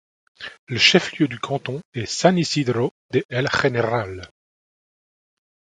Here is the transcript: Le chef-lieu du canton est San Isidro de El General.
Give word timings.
Le 0.67 0.79
chef-lieu 0.79 1.27
du 1.27 1.37
canton 1.37 1.79
est 1.93 2.07
San 2.07 2.35
Isidro 2.35 2.91
de 3.11 3.23
El 3.29 3.47
General. 3.47 4.27